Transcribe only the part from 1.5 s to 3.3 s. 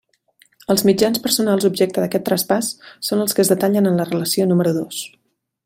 objecte d'aquest traspàs són